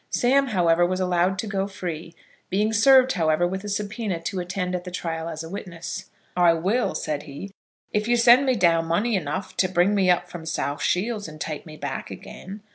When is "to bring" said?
9.57-9.93